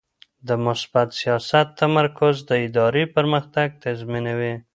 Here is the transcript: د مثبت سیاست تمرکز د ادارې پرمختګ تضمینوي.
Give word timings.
د 0.47 0.49
مثبت 0.65 1.07
سیاست 1.21 1.67
تمرکز 1.81 2.35
د 2.49 2.51
ادارې 2.65 3.03
پرمختګ 3.15 3.67
تضمینوي. 3.83 4.53